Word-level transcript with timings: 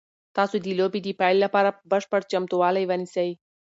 تاسو 0.37 0.55
د 0.65 0.67
لوبې 0.79 0.99
د 1.03 1.07
پیل 1.19 1.37
لپاره 1.45 1.69
بشپړ 1.91 2.21
چمتووالی 2.31 2.83
ونیسئ. 2.87 3.29